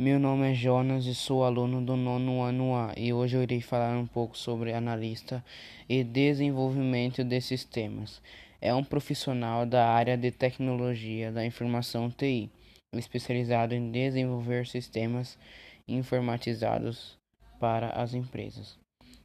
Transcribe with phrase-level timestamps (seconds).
[0.00, 3.60] Meu nome é Jonas e sou aluno do nono ano A e hoje eu irei
[3.60, 5.44] falar um pouco sobre analista
[5.86, 8.22] e desenvolvimento de sistemas.
[8.62, 12.50] É um profissional da área de tecnologia da informação TI,
[12.94, 15.38] especializado em desenvolver sistemas
[15.86, 17.18] informatizados
[17.58, 18.78] para as empresas.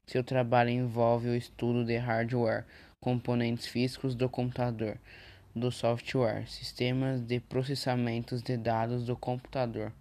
[0.06, 2.66] Seu trabalho envolve o estudo de hardware,
[3.00, 4.98] componentes físicos do computador,
[5.56, 9.94] do software, sistemas de processamento de dados do computador.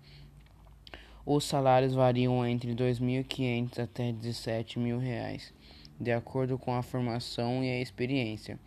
[1.26, 5.52] Os salários variam entre R$ 2.500 até R$ 17.000,
[5.98, 8.58] de acordo com a formação e a experiência.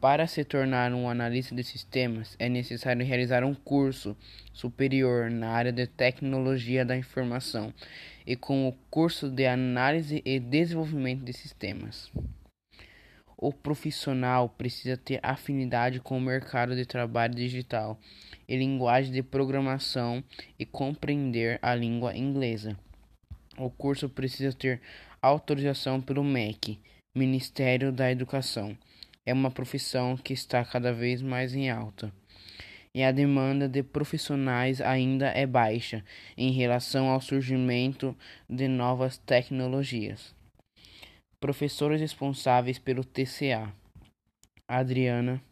[0.00, 4.16] Para se tornar um analista de sistemas, é necessário realizar um curso
[4.52, 7.74] superior na área de tecnologia da informação
[8.24, 12.10] e com o curso de análise e desenvolvimento de sistemas.
[13.44, 17.98] O profissional precisa ter afinidade com o mercado de trabalho digital
[18.46, 20.22] e linguagem de programação
[20.56, 22.78] e compreender a língua inglesa.
[23.58, 24.80] O curso precisa ter
[25.20, 26.78] autorização pelo MEC,
[27.16, 28.78] Ministério da Educação.
[29.26, 32.12] É uma profissão que está cada vez mais em alta.
[32.94, 36.04] E a demanda de profissionais ainda é baixa
[36.38, 38.16] em relação ao surgimento
[38.48, 40.32] de novas tecnologias.
[41.42, 43.74] Professores responsáveis pelo TCA:
[44.68, 45.42] Adriana,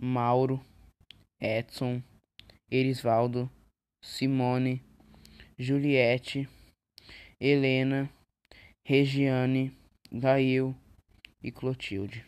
[0.00, 0.58] Mauro,
[1.38, 2.02] Edson,
[2.70, 3.50] Erisvaldo,
[4.02, 4.82] Simone,
[5.58, 6.48] Juliette,
[7.38, 8.10] Helena,
[8.82, 9.76] Regiane,
[10.10, 10.74] Gail
[11.42, 12.24] e Clotilde.